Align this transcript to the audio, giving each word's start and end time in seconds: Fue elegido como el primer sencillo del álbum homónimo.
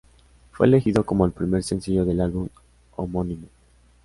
Fue 0.51 0.65
elegido 0.65 1.05
como 1.05 1.27
el 1.27 1.31
primer 1.31 1.61
sencillo 1.61 2.05
del 2.05 2.21
álbum 2.21 2.49
homónimo. 2.95 3.45